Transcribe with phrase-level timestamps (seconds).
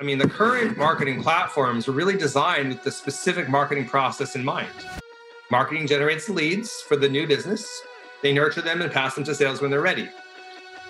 [0.00, 4.44] I mean, the current marketing platforms are really designed with the specific marketing process in
[4.44, 4.68] mind.
[5.52, 7.82] Marketing generates leads for the new business,
[8.20, 10.08] they nurture them and pass them to sales when they're ready.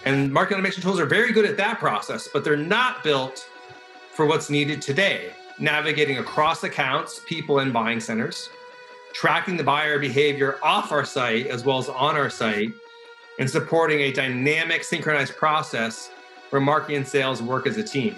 [0.07, 3.47] And marketing automation tools are very good at that process, but they're not built
[4.11, 8.49] for what's needed today, navigating across accounts, people, and buying centers,
[9.13, 12.73] tracking the buyer behavior off our site as well as on our site,
[13.39, 16.11] and supporting a dynamic, synchronized process
[16.51, 18.17] where marketing and sales work as a team.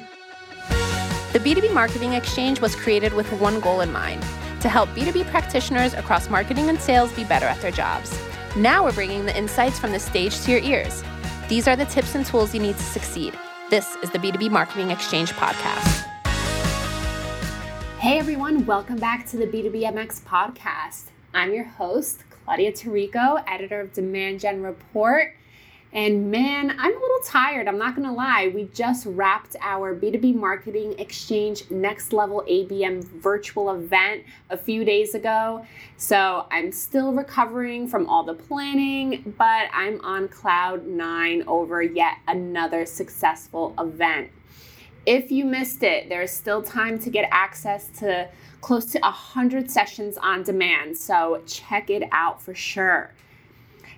[1.36, 4.22] The B2B Marketing Exchange was created with one goal in mind
[4.62, 8.18] to help B2B practitioners across marketing and sales be better at their jobs.
[8.56, 11.04] Now we're bringing the insights from the stage to your ears.
[11.50, 13.38] These are the tips and tools you need to succeed.
[13.68, 16.06] This is the B2B Marketing Exchange podcast.
[17.98, 21.10] Hey everyone, welcome back to the B2BMX podcast.
[21.34, 25.34] I'm your host, Claudia Tarico, editor of Demand Gen Report.
[25.92, 27.68] And man, I'm a little tired.
[27.68, 28.50] I'm not going to lie.
[28.54, 35.14] We just wrapped our B2B Marketing Exchange Next Level ABM virtual event a few days
[35.14, 35.64] ago.
[35.96, 42.18] So I'm still recovering from all the planning, but I'm on cloud nine over yet
[42.28, 44.30] another successful event.
[45.06, 48.28] If you missed it, there's still time to get access to
[48.60, 50.98] close to 100 sessions on demand.
[50.98, 53.12] So check it out for sure.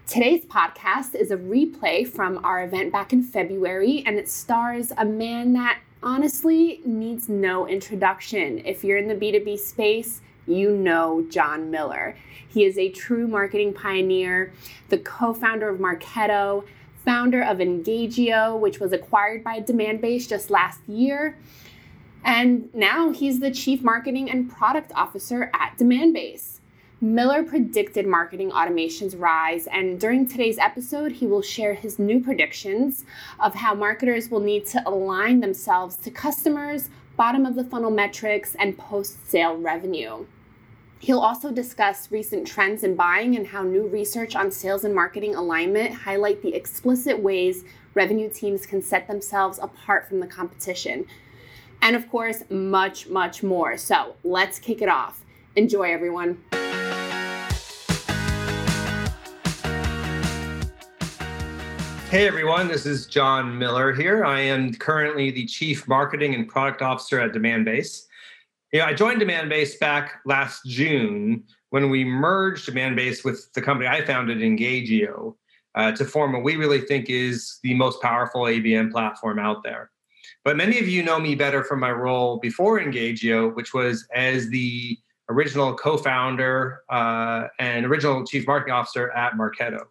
[0.09, 5.05] Today's podcast is a replay from our event back in February, and it stars a
[5.05, 8.63] man that honestly needs no introduction.
[8.65, 12.17] If you're in the B2B space, you know Jon Miller.
[12.49, 14.51] He is a true marketing pioneer,
[14.89, 16.65] the co founder of Marketo,
[17.05, 21.37] founder of Engagio, which was acquired by Demandbase just last year.
[22.25, 26.58] And now he's the chief marketing and product officer at Demandbase.
[27.01, 33.05] Miller predicted marketing automation's rise, and during today's episode, he will share his new predictions
[33.39, 38.57] of how marketers will need to align themselves to customers, bottom of the funnel metrics,
[38.57, 40.27] and post sale revenue.
[40.99, 45.37] He'll also discuss recent trends in buying and how new research on sales and marketing
[45.37, 47.63] alignment highlight the explicit ways
[47.95, 51.07] revenue teams can set themselves apart from the competition.
[51.81, 53.77] And of course, much, much more.
[53.77, 55.25] So let's kick it off.
[55.55, 56.43] Enjoy, everyone.
[62.11, 64.25] Hey everyone, this is Jon Miller here.
[64.25, 68.07] I am currently the Chief Marketing and Product Officer at Demandbase.
[68.73, 74.03] Yeah, I joined Demandbase back last June when we merged Demandbase with the company I
[74.07, 75.35] founded, Engagio,
[75.75, 79.91] uh, to form what we really think is the most powerful ABM platform out there.
[80.45, 84.49] But many of you know me better from my role before Engagio, which was as
[84.49, 84.97] the
[85.29, 89.83] original co-founder uh, and original chief marketing officer at Marketo.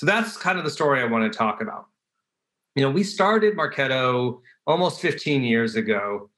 [0.00, 1.84] So that's kind of the story I want to talk about.
[2.74, 6.30] You know, we started Marketo almost 15 years ago,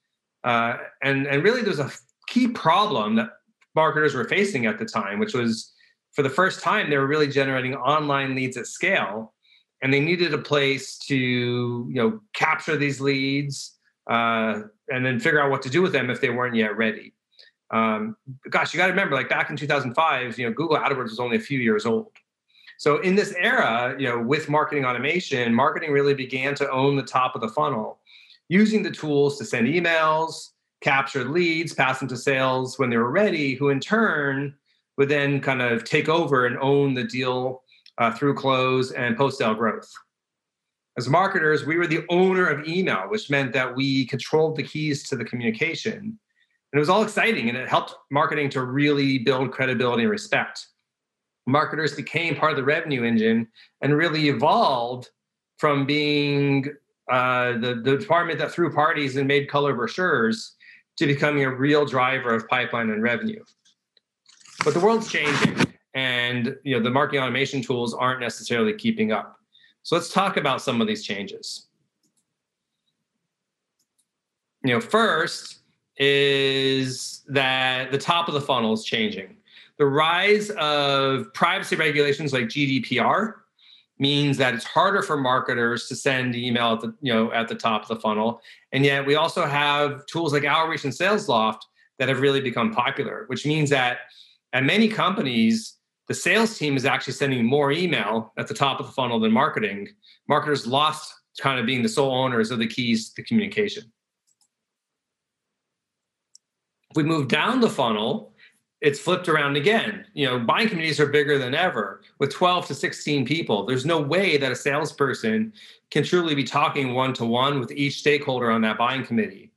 [0.42, 1.88] uh, and and really there's a
[2.26, 3.28] key problem that
[3.76, 5.72] marketers were facing at the time, which was
[6.10, 9.32] for the first time they were really generating online leads at scale,
[9.80, 13.78] and they needed a place to you know capture these leads
[14.10, 17.14] uh, and then figure out what to do with them if they weren't yet ready.
[17.70, 18.16] Um,
[18.50, 21.36] gosh, you got to remember, like back in 2005, you know, Google AdWords was only
[21.36, 22.10] a few years old.
[22.82, 27.04] So in this era, you know, with marketing automation, marketing really began to own the
[27.04, 28.00] top of the funnel,
[28.48, 30.48] using the tools to send emails,
[30.80, 34.52] capture leads, pass them to sales when they were ready, who in turn
[34.98, 37.62] would then kind of take over and own the deal
[37.98, 39.88] uh, through close and post sale growth.
[40.98, 45.08] As marketers, we were the owner of email, which meant that we controlled the keys
[45.08, 46.00] to the communication.
[46.00, 46.18] And
[46.72, 50.66] it was all exciting and it helped marketing to really build credibility and respect
[51.46, 53.48] marketers became part of the revenue engine
[53.80, 55.10] and really evolved
[55.58, 56.66] from being
[57.10, 60.56] uh, the, the department that threw parties and made color brochures
[60.96, 63.42] to becoming a real driver of pipeline and revenue.
[64.64, 65.56] But the world's changing,
[65.94, 69.36] and you know the marketing automation tools aren't necessarily keeping up.
[69.82, 71.66] So let's talk about some of these changes.
[74.64, 75.60] You know, first
[75.96, 79.36] is that the top of the funnel is changing
[79.82, 83.32] the rise of privacy regulations like GDPR
[83.98, 87.56] means that it's harder for marketers to send email at the you know at the
[87.56, 88.40] top of the funnel.
[88.70, 91.62] And yet we also have tools like outreach and salesloft
[91.98, 93.98] that have really become popular which means that
[94.52, 98.86] at many companies the sales team is actually sending more email at the top of
[98.86, 99.88] the funnel than marketing.
[100.28, 103.82] Marketers lost kind of being the sole owners of the keys to communication.
[106.90, 108.31] If we move down the funnel
[108.82, 110.04] it's flipped around again.
[110.12, 113.64] You know, buying committees are bigger than ever with 12 to 16 people.
[113.64, 115.52] There's no way that a salesperson
[115.90, 119.52] can truly be talking one to one with each stakeholder on that buying committee.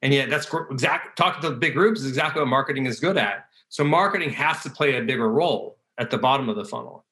[0.00, 1.16] And yet, that's exact.
[1.16, 3.46] Talking to big groups is exactly what marketing is good at.
[3.68, 7.04] So, marketing has to play a bigger role at the bottom of the funnel.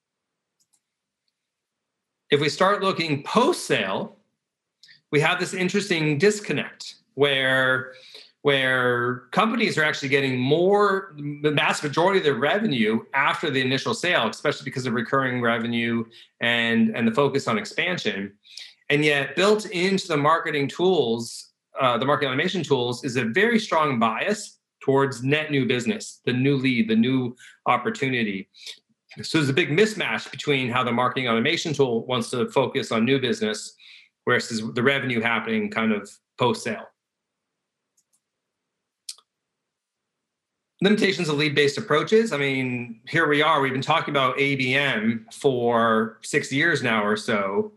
[2.31, 4.17] If we start looking post sale,
[5.13, 7.93] we have this interesting disconnect where
[8.43, 13.93] where companies are actually getting more the vast majority of their revenue after the initial
[13.93, 16.05] sale especially because of recurring revenue
[16.41, 18.33] and and the focus on expansion.
[18.89, 21.49] And yet built into the marketing tools
[21.79, 26.33] uh, the marketing automation tools is a very strong bias towards net new business the
[26.33, 28.49] new lead the new opportunity.
[29.23, 33.05] So there's a big mismatch between how the marketing automation tool wants to focus on
[33.05, 33.75] new business
[34.27, 36.09] versus the revenue happening kind of
[36.39, 36.87] post sale
[40.81, 42.32] limitations of lead based approaches.
[42.32, 43.61] I mean, here we are.
[43.61, 47.73] We've been talking about ABM for six years now or so.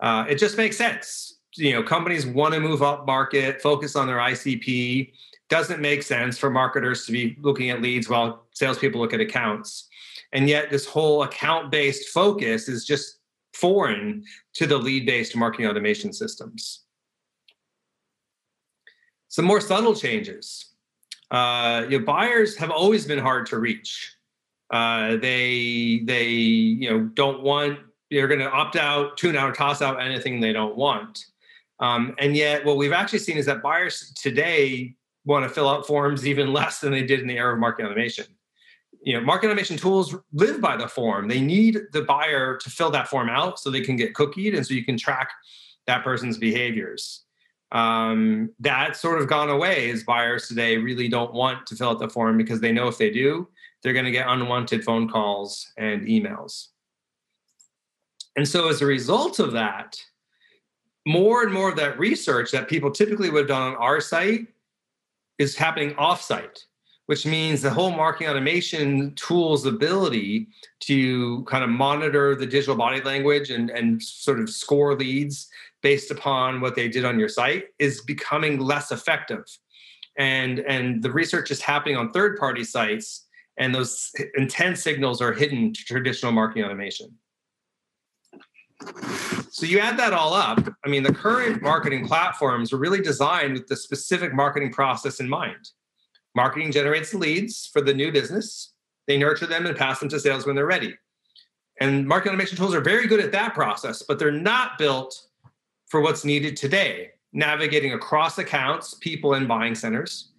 [0.00, 1.38] Uh, it just makes sense.
[1.56, 5.12] You know, companies want to move up market, focus on their ICP.
[5.48, 9.88] Doesn't make sense for marketers to be looking at leads while salespeople look at accounts.
[10.32, 13.18] And yet, this whole account based focus is just
[13.54, 14.22] foreign
[14.54, 16.84] to the lead based marketing automation systems.
[19.28, 20.68] Some more subtle changes
[21.30, 24.14] uh, you know, buyers have always been hard to reach.
[24.70, 27.78] Uh, they they you know don't want
[28.10, 31.26] they're going to opt out, tune out, toss out anything they don't want.
[31.80, 34.94] Um, and yet, what we've actually seen is that buyers today
[35.26, 37.84] want to fill out forms even less than they did in the era of market
[37.84, 38.26] automation.
[39.02, 41.28] You know, market automation tools live by the form.
[41.28, 44.66] They need the buyer to fill that form out so they can get cookied and
[44.66, 45.30] so you can track
[45.86, 47.24] that person's behaviors
[47.72, 51.98] um, that's sort of gone away as buyers today really don't want to fill out
[51.98, 53.48] the form because they know if they do,
[53.82, 56.68] they're going to get unwanted phone calls and emails.
[58.36, 60.00] And so as a result of that,
[61.06, 64.46] more and more of that research that people typically would have done on our site
[65.38, 66.58] is happening offsite,
[67.06, 70.48] which means the whole marketing automation tool's ability
[70.80, 75.47] to kind of monitor the digital body language and, and sort of score leads
[75.82, 79.44] based upon what they did on your site is becoming less effective.
[80.18, 83.26] And and the research is happening on third party sites
[83.56, 87.14] and those intent signals are hidden to traditional marketing automation.
[89.50, 93.54] So you add that all up i mean the current marketing platforms are really designed
[93.54, 95.70] with the specific marketing process in mind.
[96.34, 98.74] Marketing generates leads for the new business.
[99.06, 100.94] They nurture them and pass them to sales when they're ready.
[101.80, 105.27] And marketing automation tools are very good at that process but they're not built
[105.88, 110.32] for what's needed today, navigating across accounts, people, and buying centers,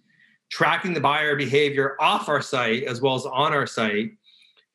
[0.50, 4.12] tracking the buyer behavior off our site as well as on our site,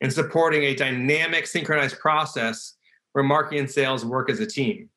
[0.00, 2.74] and supporting a dynamic, synchronized process
[3.12, 4.90] where marketing and sales work as a team.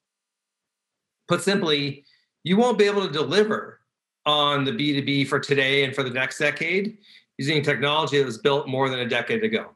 [1.28, 2.04] Put simply,
[2.44, 3.80] you won't be able to deliver
[4.26, 6.98] on the B2B for today and for the next decade
[7.38, 9.72] using technology that was built more than a decade ago.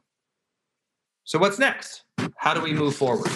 [1.24, 2.02] So, what's next?
[2.36, 3.30] How do we move forward?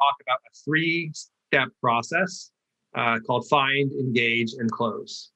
[0.00, 2.50] Talk about a three step process
[2.94, 5.30] uh, called find, engage, and close.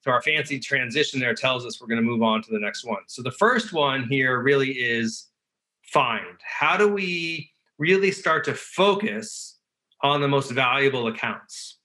[0.00, 2.84] So our fancy transition there tells us we're going to move on to the next
[2.84, 3.00] one.
[3.08, 5.26] So the first one here really is
[5.82, 6.38] find.
[6.44, 9.58] How do we really start to focus
[10.02, 11.78] on the most valuable accounts?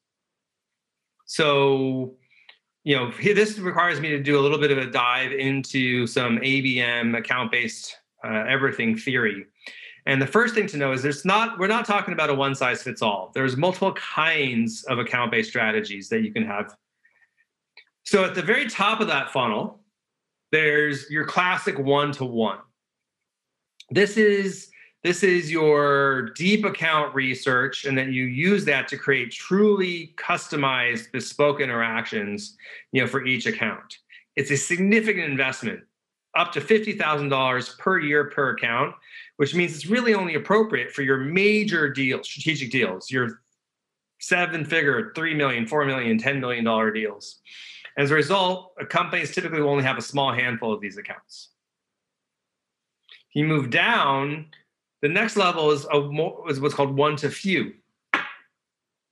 [1.25, 2.15] So,
[2.83, 6.37] you know, this requires me to do a little bit of a dive into some
[6.37, 9.47] ABM account based uh, everything theory.
[10.05, 12.55] And the first thing to know is there's not, we're not talking about a one
[12.55, 13.31] size fits all.
[13.33, 16.75] There's multiple kinds of account based strategies that you can have.
[18.03, 19.79] So at the very top of that funnel,
[20.51, 22.59] there's your classic one to one.
[23.89, 24.71] This is
[25.03, 31.11] this is your deep account research and then you use that to create truly customized
[31.11, 32.55] bespoke interactions
[32.91, 33.97] you know for each account
[34.35, 35.81] it's a significant investment
[36.35, 38.95] up to $50000 per year per account
[39.41, 43.41] which means it's really only appropriate for your major deals, strategic deals, your
[44.19, 47.39] seven figure, three million, four million, $10 million deals.
[47.97, 51.49] As a result, companies typically will only have a small handful of these accounts.
[53.33, 54.45] You move down,
[55.01, 56.07] the next level is, a
[56.47, 57.73] is what's called one to few.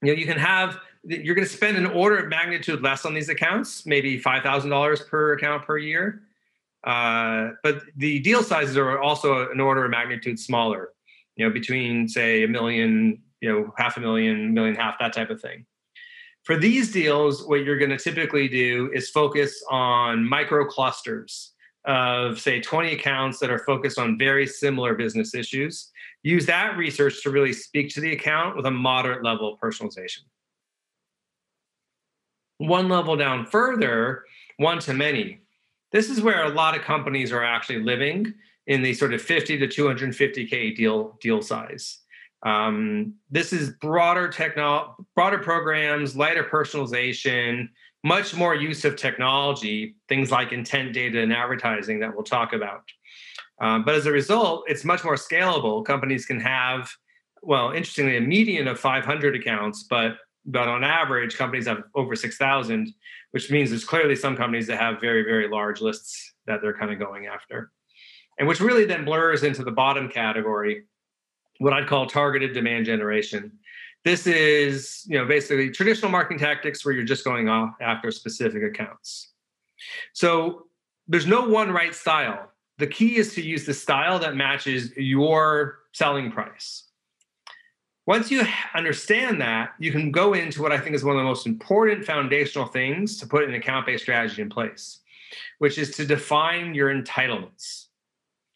[0.03, 3.15] You know, you can have you're going to spend an order of magnitude less on
[3.15, 6.21] these accounts, maybe five thousand dollars per account per year.
[6.83, 10.93] Uh, but the deal sizes are also an order of magnitude smaller,
[11.35, 15.29] you know, between say a million, you know, half a million, million half, that type
[15.29, 15.65] of thing.
[16.43, 21.51] For these deals, what you're going to typically do is focus on micro clusters
[21.85, 25.91] of say 20 accounts that are focused on very similar business issues.
[26.23, 30.21] Use that research to really speak to the account with a moderate level of personalization.
[32.57, 34.23] One level down further,
[34.57, 35.39] one to many.
[35.91, 38.33] This is where a lot of companies are actually living
[38.67, 41.99] in the sort of 50 to 250k deal deal size.
[42.45, 47.69] Um, this is broader techno- broader programs, lighter personalization,
[48.03, 52.83] much more use of technology, things like intent data and advertising that we'll talk about.
[53.59, 55.83] Um, but as a result, it's much more scalable.
[55.83, 56.89] Companies can have,
[57.41, 60.13] well, interestingly, a median of 500 accounts, but
[60.45, 62.93] but on average, companies have over 6,000,
[63.31, 66.91] which means there's clearly some companies that have very very large lists that they're kind
[66.91, 67.71] of going after,
[68.37, 70.85] and which really then blurs into the bottom category,
[71.59, 73.51] what I'd call targeted demand generation.
[74.05, 78.63] This is, you know, basically traditional marketing tactics where you're just going off after specific
[78.63, 79.33] accounts.
[80.13, 80.67] So
[81.07, 82.51] there's no one right style.
[82.77, 86.88] The key is to use the style that matches your selling price.
[88.09, 91.27] Once you understand that, you can go into what I think is one of the
[91.27, 95.01] most important foundational things to put an account based strategy in place,
[95.59, 97.85] which is to define your entitlements.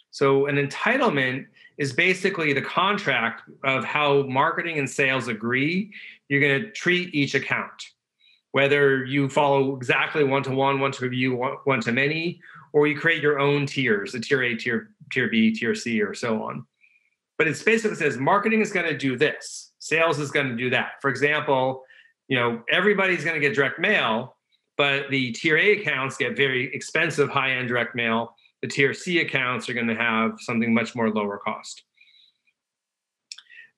[0.10, 1.46] So, an entitlement
[1.78, 5.94] is basically the contract of how marketing and sales agree
[6.30, 7.90] you're going to treat each account
[8.54, 12.40] whether you follow exactly one to one one to few one to many
[12.72, 16.14] or you create your own tiers a tier a tier tier b tier c or
[16.14, 16.66] so on
[17.44, 20.70] but it basically says marketing is going to do this sales is going to do
[20.70, 21.84] that for example
[22.28, 24.36] you know everybody's going to get direct mail
[24.78, 29.20] but the tier a accounts get very expensive high end direct mail the tier C
[29.20, 31.84] accounts are going to have something much more lower cost.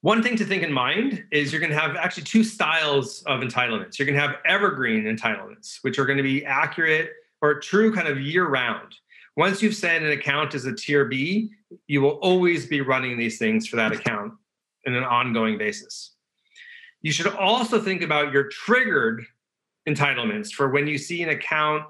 [0.02, 3.42] One thing to think in mind is you're going to have actually two styles of
[3.42, 3.98] entitlements.
[3.98, 7.10] You're going to have evergreen entitlements, which are going to be accurate
[7.42, 8.94] or true kind of year round.
[9.36, 11.50] Once you've set an account as a tier B,
[11.88, 14.34] you will always be running these things for that account
[14.86, 16.16] in an ongoing basis.
[17.02, 19.26] You should also think about your triggered
[19.88, 21.84] entitlements for when you see an account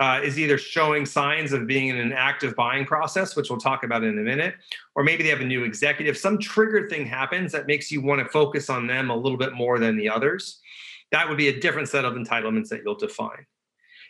[0.00, 3.84] uh, is either showing signs of being in an active buying process, which we'll talk
[3.84, 4.54] about in a minute,
[4.94, 6.16] or maybe they have a new executive.
[6.16, 9.52] Some triggered thing happens that makes you want to focus on them a little bit
[9.52, 10.58] more than the others.
[11.12, 13.44] That would be a different set of entitlements that you'll define.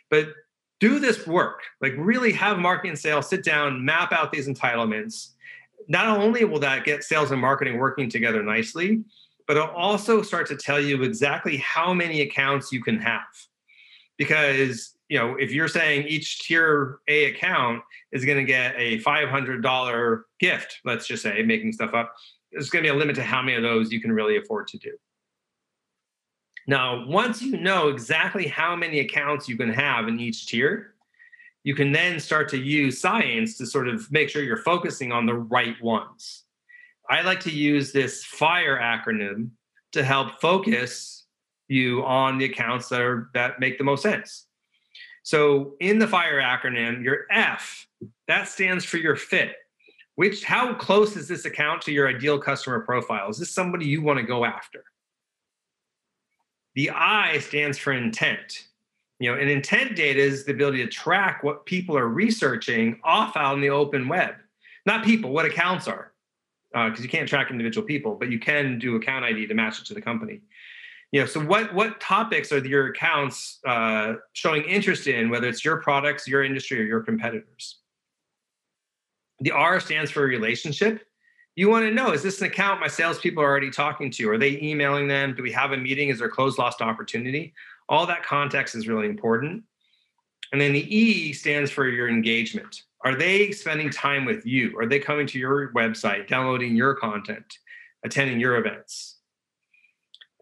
[0.09, 0.29] But
[0.81, 5.29] do this work, like really have marketing and sales sit down, map out these entitlements.
[5.87, 9.03] Not only will that get sales and marketing working together nicely,
[9.47, 13.21] but it'll also start to tell you exactly how many accounts you can have.
[14.17, 17.83] Because you know, if you're saying each tier A account
[18.13, 22.13] is going to get a $500 gift, let's just say, making stuff up,
[22.51, 24.67] there's going to be a limit to how many of those you can really afford
[24.67, 24.91] to do.
[26.67, 30.93] Now, once you know exactly how many accounts you can have in each tier,
[31.63, 35.25] you can then start to use science to sort of make sure you're focusing on
[35.25, 36.43] the right ones.
[37.09, 39.49] I like to use this FIRE acronym
[39.91, 41.25] to help focus
[41.67, 44.47] you on the accounts that are that make the most sense.
[45.23, 47.87] So in the FIRE acronym, your F,
[48.27, 49.55] that stands for your fit.
[50.15, 53.29] Which how close is this account to your ideal customer profile?
[53.29, 54.83] Is this somebody you want to go after?
[56.75, 58.67] The I stands for intent.
[59.19, 63.37] You know, and intent data is the ability to track what people are researching off
[63.37, 64.35] out in the open web.
[64.85, 66.11] Not people, what accounts are,
[66.73, 69.79] because uh, you can't track individual people, but you can do account ID to match
[69.79, 70.41] it to the company
[71.11, 75.63] you know so what what topics are your accounts uh, showing interest in whether it's
[75.63, 77.79] your products your industry or your competitors
[79.39, 81.05] the r stands for relationship
[81.55, 84.29] you want to know is this an account my salespeople are already talking to?
[84.29, 85.35] Are they emailing them?
[85.35, 86.09] Do we have a meeting?
[86.09, 87.53] Is there closed lost opportunity?
[87.89, 89.63] All that context is really important.
[90.51, 92.83] And then the e stands for your engagement.
[93.03, 94.77] Are they spending time with you?
[94.77, 97.45] Are they coming to your website downloading your content
[98.03, 99.17] attending your events?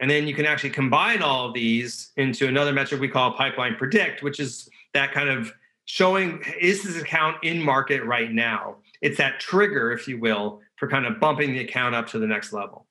[0.02, 3.76] And then you can actually combine all of these into another metric we call pipeline
[3.76, 5.52] predict, which is that kind of
[5.86, 8.78] showing is this account in market right now?
[9.02, 12.26] It's that trigger, if you will, for kind of bumping the account up to the
[12.26, 12.88] next level.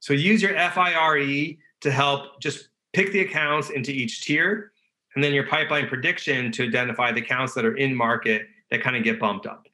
[0.00, 4.72] So use your FIRE to help just pick the accounts into each tier,
[5.14, 8.96] and then your pipeline prediction to identify the accounts that are in market that kind
[8.96, 9.66] of get bumped up.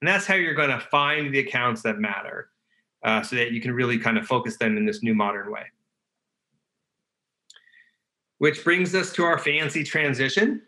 [0.00, 2.50] And that's how you're going to find the accounts that matter
[3.04, 5.64] uh, so that you can really kind of focus them in this new modern way.
[8.38, 10.62] Which brings us to our fancy transition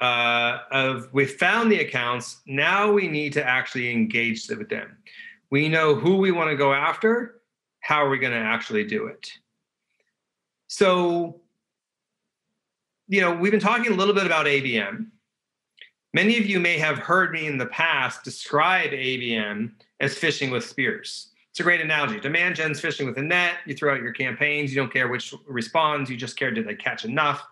[0.00, 2.40] uh, of we found the accounts.
[2.46, 4.96] Now we need to actually engage with them.
[5.52, 7.42] We know who we want to go after.
[7.80, 9.30] How are we going to actually do it?
[10.68, 11.42] So,
[13.06, 15.08] you know, we've been talking a little bit about ABM.
[16.14, 20.64] Many of you may have heard me in the past describe ABM as fishing with
[20.64, 21.28] spears.
[21.50, 22.18] It's a great analogy.
[22.18, 23.56] Demand gen's fishing with a net.
[23.66, 24.70] You throw out your campaigns.
[24.70, 26.08] You don't care which responds.
[26.08, 27.46] You just care did they catch enough.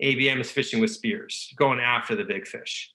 [0.00, 2.94] ABM is fishing with spears, going after the big fish,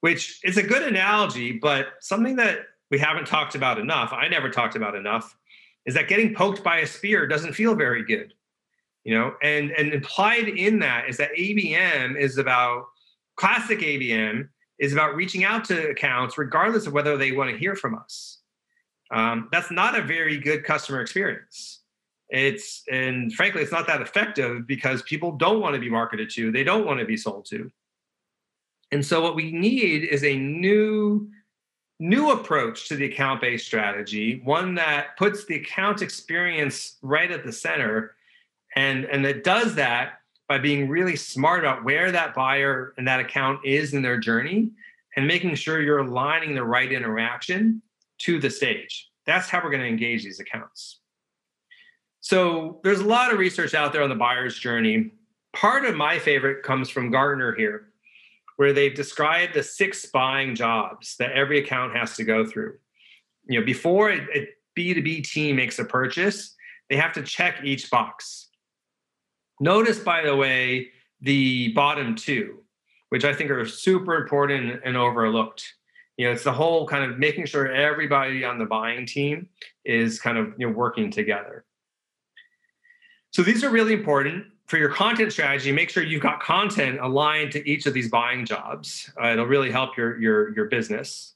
[0.00, 4.50] which is a good analogy, but something that we haven't talked about enough, I never
[4.50, 5.36] talked about enough,
[5.86, 8.34] is that getting poked by a spear doesn't feel very good.
[9.04, 12.84] You know, and and implied in that is that ABM is about
[13.36, 17.74] classic ABM is about reaching out to accounts regardless of whether they want to hear
[17.74, 18.40] from us.
[19.10, 21.80] Um, that's not a very good customer experience.
[22.28, 26.52] It's and frankly, it's not that effective because people don't want to be marketed to.
[26.52, 27.70] They don't want to be sold to.
[28.92, 31.30] And so, what we need is a new
[32.00, 37.44] new approach to the account based strategy, one that puts the account experience right at
[37.44, 38.16] the center,
[38.74, 40.14] and and that does that
[40.48, 44.70] by being really smart about where that buyer and that account is in their journey,
[45.14, 47.80] and making sure you're aligning the right interaction
[48.18, 49.10] to the stage.
[49.26, 51.00] That's how we're going to engage these accounts.
[52.20, 55.12] So there's a lot of research out there on the buyer's journey.
[55.52, 57.89] Part of my favorite comes from Gartner here,
[58.60, 62.74] where they've described the six buying jobs that every account has to go through.
[63.46, 64.48] You know, before a a
[64.78, 66.54] B2B team makes a purchase,
[66.90, 68.50] they have to check each box.
[69.60, 70.88] Notice, by the way,
[71.22, 72.58] the bottom two,
[73.08, 75.64] which I think are super important and overlooked.
[76.18, 79.48] You know, it's the whole kind of making sure everybody on the buying team
[79.86, 81.64] is kind of you know working together.
[83.30, 85.72] So these are really important for your content strategy.
[85.72, 89.10] Make sure you've got content aligned to each of these buying jobs.
[89.20, 91.34] Uh, it'll really help your your your business.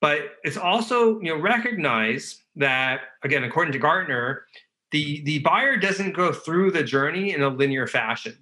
[0.00, 4.46] But it's also you know recognize that again, according to Gartner,
[4.90, 8.36] the the buyer doesn't go through the journey in a linear fashion.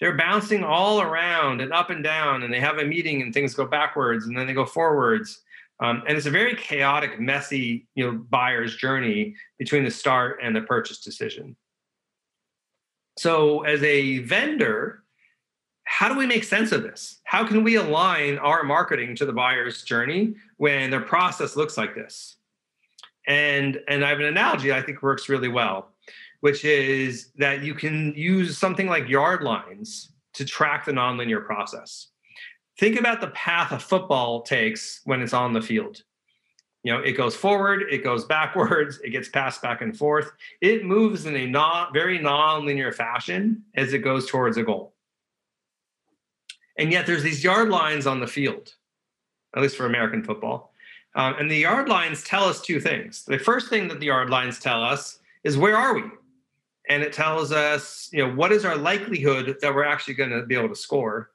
[0.00, 3.54] They're bouncing all around and up and down, and they have a meeting and things
[3.54, 5.40] go backwards and then they go forwards.
[5.80, 10.54] Um, and it's a very chaotic, messy, you know, buyer's journey between the start and
[10.54, 11.56] the purchase decision.
[13.18, 15.02] So, as a vendor,
[15.84, 17.20] how do we make sense of this?
[17.24, 21.94] How can we align our marketing to the buyer's journey when their process looks like
[21.94, 22.36] this?
[23.26, 25.90] And and I have an analogy I think works really well,
[26.40, 32.08] which is that you can use something like yard lines to track the nonlinear process.
[32.78, 36.02] Think about the path a football takes when it's on the field
[36.82, 40.32] you know it goes forward it goes backwards it gets passed back and forth.
[40.60, 44.94] It moves in a non very non-linear fashion as it goes towards a goal.
[46.78, 48.74] And yet there's these yard lines on the field
[49.54, 50.72] at least for american football.
[51.14, 53.24] Um, and the yard lines tell us two things.
[53.24, 56.04] The first thing that the yard lines tell us is where are we?
[56.88, 60.44] And it tells us you know what is our likelihood that we're actually going to
[60.44, 61.30] be able to score?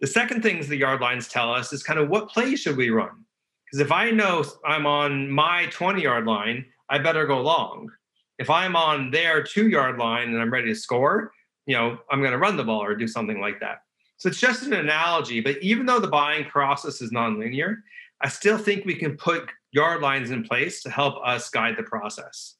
[0.00, 2.90] The second things the yard lines tell us is kind of what play should we
[2.90, 3.24] run
[3.66, 7.90] because if I know I'm on my 20 yard line, I better go long.
[8.38, 11.32] If I'm on their two yard line and I'm ready to score,
[11.66, 13.82] you know, I'm going to run the ball or do something like that.
[14.18, 15.40] So it's just an analogy.
[15.40, 17.78] But even though the buying process is nonlinear,
[18.20, 21.82] I still think we can put yard lines in place to help us guide the
[21.82, 22.54] process.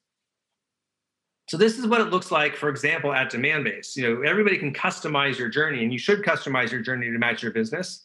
[1.49, 3.97] So this is what it looks like, for example, at Demandbase.
[3.97, 7.43] You know, everybody can customize your journey, and you should customize your journey to match
[7.43, 8.05] your business.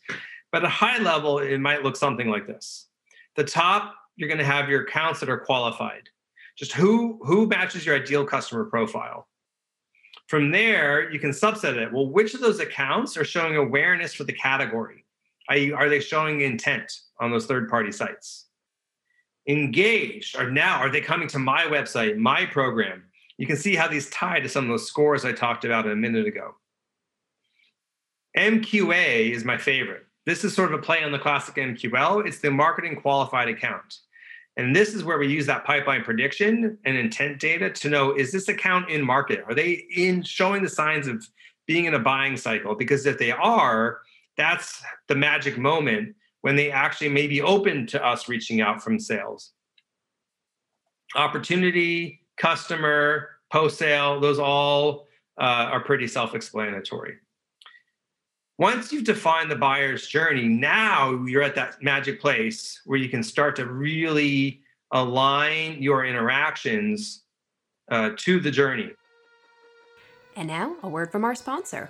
[0.51, 2.87] But at a high level, it might look something like this.
[3.35, 6.09] The top, you're going to have your accounts that are qualified.
[6.57, 9.27] Just who who matches your ideal customer profile.
[10.27, 11.91] From there, you can subset it.
[11.91, 15.05] Well, which of those accounts are showing awareness for the category?
[15.49, 18.47] Are they showing intent on those third-party sites?
[19.47, 23.03] Engaged are now, are they coming to my website, my program?
[23.37, 25.95] You can see how these tie to some of those scores I talked about a
[25.95, 26.55] minute ago.
[28.37, 30.05] MQA is my favorite.
[30.25, 32.27] This is sort of a play on the classic MQL.
[32.27, 33.99] It's the marketing qualified account.
[34.57, 38.31] And this is where we use that pipeline prediction and intent data to know is
[38.31, 39.43] this account in market?
[39.47, 41.25] Are they in showing the signs of
[41.67, 42.75] being in a buying cycle?
[42.75, 44.01] Because if they are,
[44.37, 48.99] that's the magic moment when they actually may be open to us reaching out from
[48.99, 49.53] sales.
[51.15, 55.07] Opportunity, customer, post sale, those all
[55.39, 57.15] uh, are pretty self explanatory.
[58.57, 63.23] Once you've defined the buyer's journey, now you're at that magic place where you can
[63.23, 64.61] start to really
[64.91, 67.23] align your interactions
[67.89, 68.91] uh, to the journey.
[70.35, 71.89] And now, a word from our sponsor.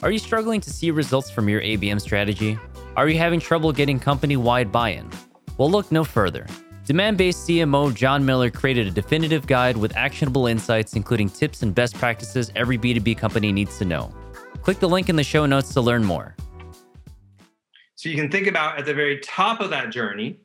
[0.00, 2.58] Are you struggling to see results from your ABM strategy?
[2.96, 5.10] Are you having trouble getting company wide buy in?
[5.56, 6.46] Well, look no further.
[6.88, 11.94] Demandbase CMO Jon Miller created a definitive guide with actionable insights, including tips and best
[11.96, 14.10] practices every B2B company needs to know.
[14.62, 16.34] Click the link in the show notes to learn more.
[17.94, 20.40] So you can think about at the very top of that journey,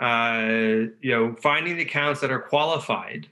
[0.00, 3.26] uh, you know, finding the accounts that are qualified,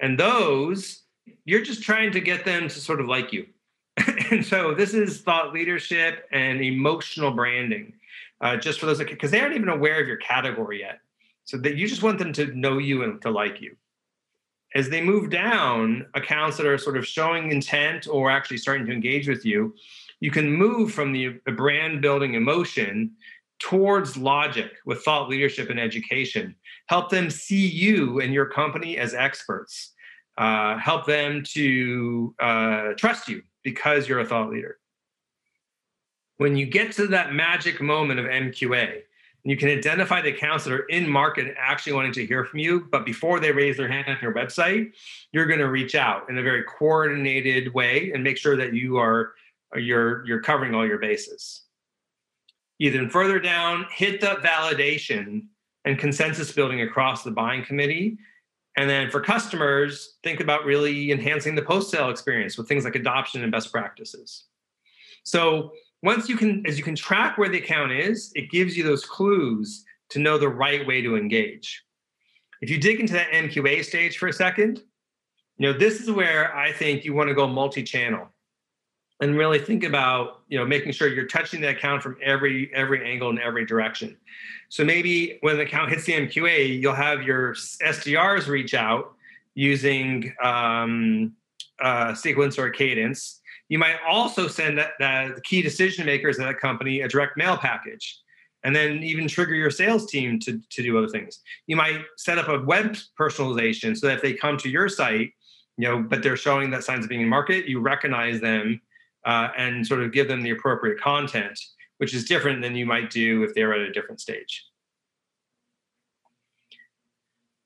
[0.00, 1.02] and those
[1.44, 3.46] you're just trying to get them to sort of like you.
[4.32, 7.92] and so this is thought leadership and emotional branding,
[8.40, 10.98] uh, just for those because they aren't even aware of your category yet.
[11.44, 13.76] So that you just want them to know you and to like you.
[14.74, 18.92] As they move down, accounts that are sort of showing intent or actually starting to
[18.92, 19.74] engage with you,
[20.20, 23.12] you can move from the, brand building emotion
[23.60, 26.56] towards logic with thought leadership and education.
[26.86, 29.92] Help them see you and your company as experts.
[30.36, 34.78] Uh, help them to uh, trust you because you're a thought leader.
[36.38, 39.02] When you get to that magic moment of MQA,
[39.44, 42.86] you can identify the accounts that are in market actually wanting to hear from you,
[42.90, 44.92] but before they raise their hand on your website,
[45.32, 48.96] you're going to reach out in a very coordinated way and make sure that you
[48.96, 49.34] are
[49.76, 51.62] you're you're covering all your bases.
[52.78, 55.42] Even further down, hit the validation
[55.84, 58.16] and consensus building across the buying committee.
[58.76, 62.96] And then for customers, think about really enhancing the post sale experience with things like
[62.96, 64.44] adoption and best practices.
[65.22, 65.72] So
[66.04, 69.06] once you can, as you can track where the account is, it gives you those
[69.06, 71.82] clues to know the right way to engage.
[72.60, 74.82] If you dig into that MQA stage for a second,
[75.56, 78.28] you know, this is where I think you want to go multi-channel
[79.20, 83.08] and really think about you know making sure you're touching the account from every every
[83.08, 84.16] angle in every direction
[84.68, 89.14] so maybe when the account hits the mqa you'll have your sdrs reach out
[89.54, 91.32] using um,
[91.80, 93.40] uh, sequence or cadence
[93.74, 97.36] you might also send that, that the key decision makers at that company a direct
[97.36, 98.20] mail package
[98.62, 102.38] and then even trigger your sales team to, to do other things you might set
[102.38, 105.32] up a web personalization so that if they come to your site
[105.76, 108.80] you know but they're showing that signs of being in market you recognize them
[109.24, 111.58] uh, and sort of give them the appropriate content,
[111.98, 114.66] which is different than you might do if they're at a different stage.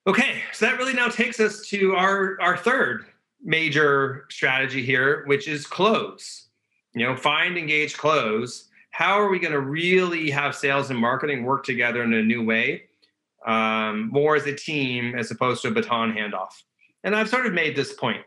[0.06, 3.06] Okay, so that really now takes us to our, our third
[3.42, 6.48] major strategy here, which is close.
[6.94, 8.68] You know, find, engage, close.
[8.90, 12.44] How are we going to really have sales and marketing work together in a new
[12.44, 12.84] way,
[13.46, 16.50] um, more as a team as opposed to a baton handoff?
[17.04, 18.24] And I've sort of made this point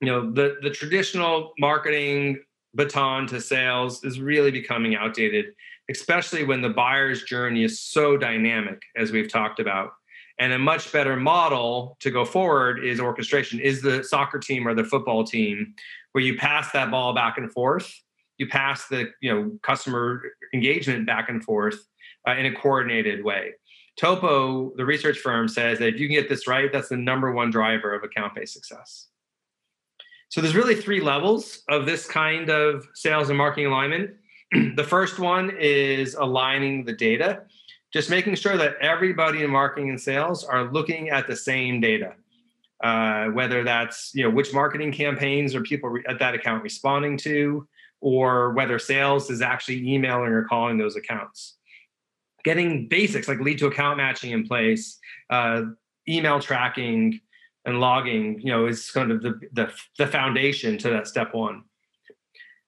[0.00, 2.42] you know the the traditional marketing
[2.74, 5.46] baton to sales is really becoming outdated
[5.90, 9.92] especially when the buyer's journey is so dynamic as we've talked about
[10.40, 14.74] and a much better model to go forward is orchestration is the soccer team or
[14.74, 15.74] the football team
[16.12, 17.94] where you pass that ball back and forth.
[18.38, 20.22] You pass the you know customer
[20.54, 21.86] engagement back and forth
[22.26, 23.52] uh, in a coordinated way.
[23.98, 27.32] Topo the research firm says that if you can get this right that's the number
[27.32, 29.08] one driver of account-based success.
[30.30, 34.12] So there's really three levels of this kind of sales and marketing alignment.
[34.76, 37.42] the first one is aligning the data,
[37.92, 42.14] just making sure that everybody in marketing and sales are looking at the same data.
[42.82, 47.16] Uh, whether that's you know which marketing campaigns are people re- at that account responding
[47.18, 47.68] to,
[48.00, 51.58] or whether sales is actually emailing or calling those accounts.
[52.42, 54.98] Getting basics like lead to account matching in place,
[55.28, 55.64] uh,
[56.08, 57.20] email tracking,
[57.64, 61.64] and logging, you know, is kind of the, the, the foundation to that step one.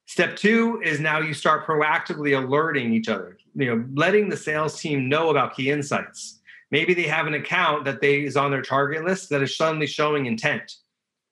[0.06, 4.80] Step two is now you start proactively alerting each other, you know, letting the sales
[4.80, 6.40] team know about key insights.
[6.70, 9.86] Maybe they have an account that they is on their target list that is suddenly
[9.86, 10.76] showing intent.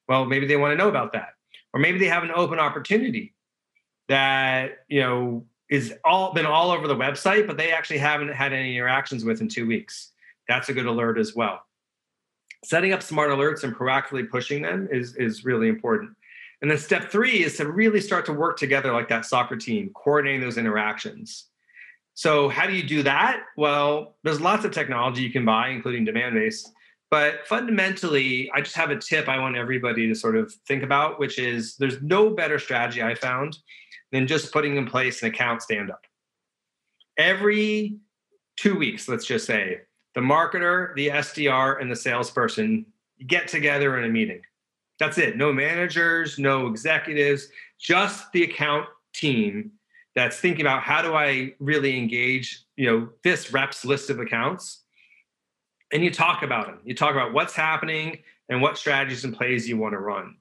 [0.08, 1.34] Well, maybe they want to know about that.
[1.72, 3.34] Or maybe they have an open opportunity
[4.08, 8.52] that, you know, is all been all over the website, but they actually haven't had
[8.52, 10.12] any interactions with in two weeks.
[10.48, 11.62] That's a good alert as well
[12.64, 16.10] setting up smart alerts and proactively pushing them is, is really important.
[16.62, 19.90] And then step three is to really start to work together like that soccer team,
[19.94, 21.46] coordinating those interactions.
[22.14, 23.44] So, how do you do that?
[23.56, 26.66] Well, there's lots of technology you can buy, including Demandbase.
[27.10, 31.18] But fundamentally, I just have a tip I want everybody to sort of think about,
[31.18, 33.58] which is there's no better strategy I found
[34.12, 36.06] than just putting in place an account stand up.
[37.16, 37.96] Every
[38.56, 39.80] two weeks, let's just say,
[40.14, 42.86] the marketer, the SDR, and the salesperson
[43.26, 44.42] get together in a meeting.
[45.00, 45.36] That's it.
[45.36, 47.48] No managers, no executives,
[47.80, 49.72] just the account team
[50.14, 54.82] that's thinking about how do I really engage, you know, this rep's list of accounts.
[55.92, 56.80] And you talk about them.
[56.84, 58.18] You talk about what's happening
[58.50, 60.36] and what strategies and plays you want to run.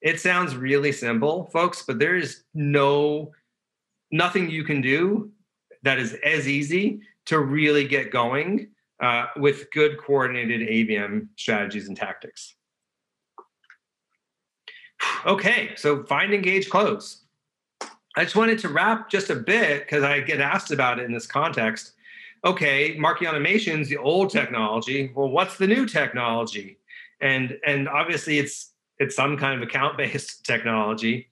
[0.00, 3.32] It sounds really simple, folks, but there is no
[4.12, 5.32] nothing you can do
[5.82, 8.68] that is as easy to really get going
[9.02, 12.53] uh, with good coordinated ABM strategies and tactics.
[15.26, 17.24] Okay, so find, engage, close.
[18.16, 21.12] I just wanted to wrap just a bit because I get asked about it in
[21.12, 21.92] this context.
[22.44, 25.10] okay, marketing automation is the old technology.
[25.14, 26.78] Well, what's the new technology?
[27.20, 31.28] And and obviously it's it's some kind of account based technology.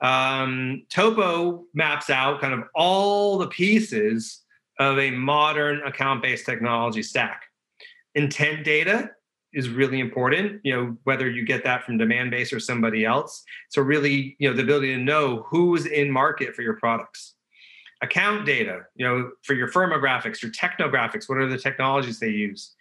[0.00, 4.42] Um, Topo maps out kind of all the pieces
[4.78, 7.42] of a modern account based technology stack.
[8.14, 9.10] Intent data
[9.58, 13.42] is really important you know whether you get that from Demandbase or somebody else.
[13.70, 17.34] So really you know the ability to know who's in market for your products.
[18.00, 22.76] Account data you know for your firmographics your technographics what are the technologies they use?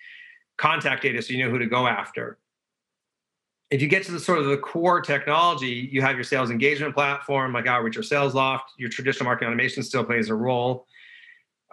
[0.57, 2.37] Contact data so you know who to go after.
[3.71, 6.93] If you get to the sort of the core technology you have your sales engagement
[6.93, 10.85] platform like outreach or salesloft your traditional marketing automation still plays a role.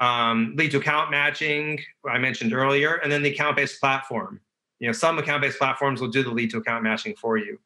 [0.01, 4.41] Um, lead to account matching i mentioned earlier and then the account-based platform
[4.81, 7.59] you know, some account-based platforms will do the lead to account matching for you.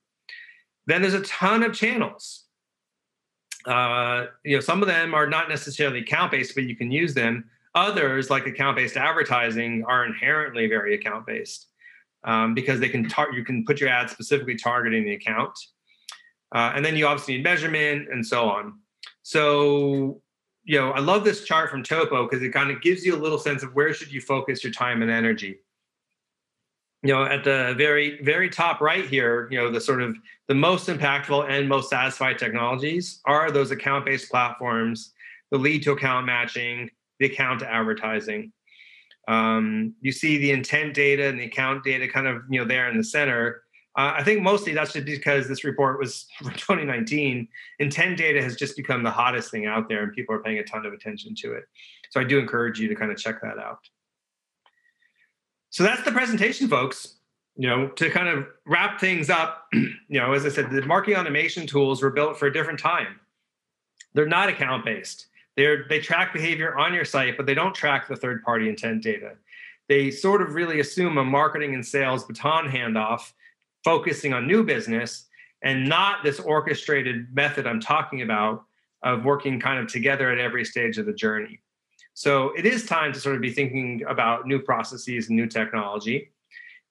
[0.86, 2.44] Then there's a ton of channels.
[3.66, 7.44] Uh, you know, some of them are not necessarily account-based, but you can use them.
[7.74, 11.66] Others, like account-based advertising, are inherently very account-based
[12.24, 15.58] um, because they can tar- you can put your ad specifically targeting the account,
[16.54, 18.78] uh, and then you obviously need measurement and so on.
[19.22, 20.22] So,
[20.64, 23.20] you know, I love this chart from Topo because it kind of gives you a
[23.20, 25.58] little sense of where should you focus your time and energy
[27.02, 30.16] you know at the very very top right here you know the sort of
[30.48, 35.12] the most impactful and most satisfied technologies are those account based platforms
[35.50, 38.52] the lead to account matching the account advertising.
[39.26, 42.88] Um, you see the intent data and the account data kind of you know there
[42.88, 43.62] in the center.
[43.96, 47.48] Uh, i think mostly that's just because this report was from 2019
[47.80, 50.64] intent data has just become the hottest thing out there and people are paying a
[50.64, 51.64] ton of attention to it.
[52.10, 53.80] So i do encourage you to kind of check that out
[55.70, 57.16] so that's the presentation, folks.
[57.56, 61.18] You know, to kind of wrap things up, you know, as I said, the marketing
[61.18, 63.18] automation tools were built for a different time.
[64.14, 65.26] They're not account based.
[65.56, 69.02] They're they track behavior on your site, but they don't track the third party intent
[69.02, 69.32] data.
[69.88, 73.32] They sort of really assume a marketing and sales baton handoff,
[73.82, 75.26] focusing on new business
[75.62, 78.64] and not this orchestrated method I'm talking about
[79.02, 81.60] of working kind of together at every stage of the journey.
[82.18, 86.32] So it is time to sort of be thinking about new processes and new technology.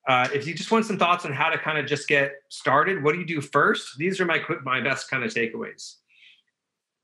[0.07, 3.03] Uh, if you just want some thoughts on how to kind of just get started,
[3.03, 3.97] what do you do first?
[3.97, 5.95] These are my my best kind of takeaways.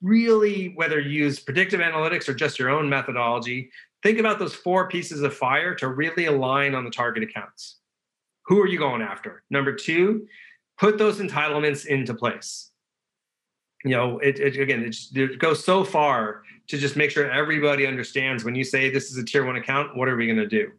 [0.01, 3.69] Really, whether you use predictive analytics or just your own methodology,
[4.03, 7.79] think about those four pieces of fire to really align on the target accounts.
[8.45, 9.43] Who are you going after?
[9.49, 10.27] Number two,
[10.79, 12.71] put those entitlements into place
[13.83, 17.85] you know, it, it again, it, it, goes so far to just make sure everybody
[17.85, 20.47] understands when you say this is a tier one account, what are we going to
[20.47, 20.71] do?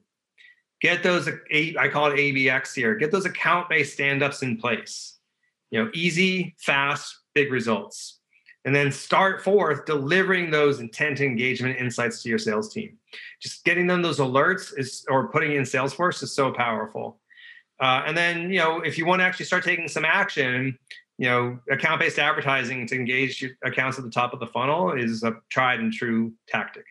[0.81, 5.18] Get those, I call it ABX here, get those account based stand ups in place.
[5.70, 8.20] You know, easy, fast, big results.
[8.66, 12.97] And then start forth delivering those intent engagement insights to your sales team.
[13.40, 17.20] Just getting them those alerts is, or putting in Salesforce is so powerful.
[17.81, 20.79] Uh, and then, you know, if you want to actually start taking some action,
[21.18, 24.92] you know, account based advertising to engage your accounts at the top of the funnel
[24.92, 26.85] is a tried and true tactic.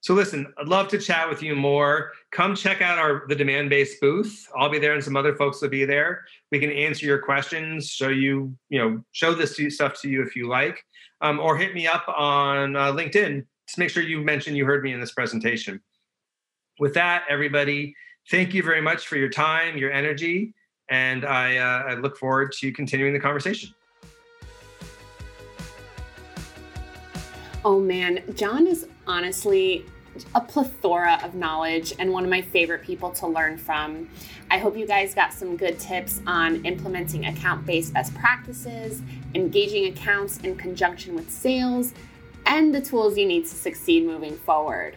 [0.00, 2.10] So listen, I'd love to chat with you more.
[2.32, 4.48] Come check out our the Demandbase booth.
[4.56, 6.24] I'll be there and some other folks will be there.
[6.50, 10.34] We can answer your questions, show you, you know, show this stuff to you if
[10.34, 10.84] you like,
[11.20, 13.46] um, or hit me up on uh, LinkedIn.
[13.68, 15.80] Just make sure you mention you heard me in this presentation.
[16.80, 17.94] With that, everybody,
[18.28, 20.52] thank you very much for your time, your energy
[20.88, 23.74] and I, uh, I look forward to continuing the conversation.
[27.64, 29.86] Oh man, Jon is honestly
[30.34, 34.08] a plethora of knowledge and one of my favorite people to learn from.
[34.50, 39.00] I hope you guys got some good tips on implementing account based best practices,
[39.34, 41.94] engaging accounts in conjunction with sales,
[42.46, 44.96] and the tools you need to succeed moving forward.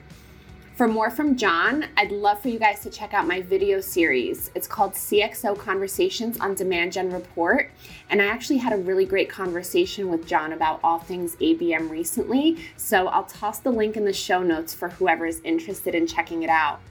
[0.75, 4.51] For more from Jon, I'd love for you guys to check out my video series.
[4.55, 7.71] It's called CXO Conversations on Demand Gen Report.
[8.09, 12.57] And I actually had a really great conversation with Jon about all things ABM recently.
[12.75, 16.43] So I'll toss the link in the show notes for whoever is interested in checking
[16.43, 16.81] it out.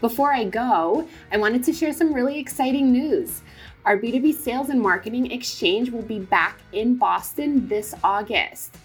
[0.00, 3.42] Before I go, I wanted to share some really exciting news.
[3.84, 8.76] Our B2B Sales and Marketing Exchange will be back in Boston this August.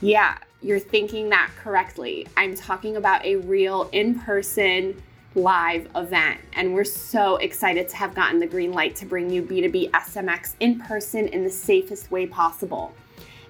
[0.00, 2.26] Yeah, you're thinking that correctly.
[2.36, 5.00] I'm talking about a real in person
[5.34, 6.40] live event.
[6.54, 10.54] And we're so excited to have gotten the green light to bring you B2B SMX
[10.60, 12.94] in person in the safest way possible.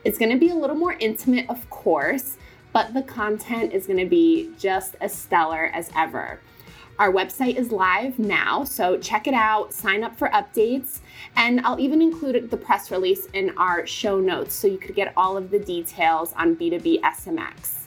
[0.05, 2.37] It's going to be a little more intimate, of course,
[2.73, 6.41] but the content is going to be just as stellar as ever.
[6.99, 10.99] Our website is live now, so check it out, sign up for updates,
[11.37, 15.13] and I'll even include the press release in our show notes so you could get
[15.17, 17.85] all of the details on B2B SMX.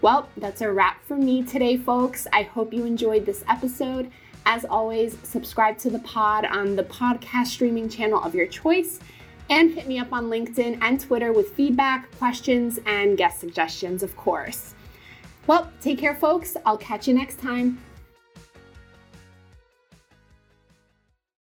[0.00, 2.26] Well, that's a wrap for me today, folks.
[2.32, 4.10] I hope you enjoyed this episode.
[4.46, 8.98] As always, subscribe to the pod on the podcast streaming channel of your choice
[9.50, 14.16] and hit me up on LinkedIn and Twitter with feedback, questions, and guest suggestions, of
[14.16, 14.74] course.
[15.46, 16.56] Well, take care, folks.
[16.64, 17.78] I'll catch you next time.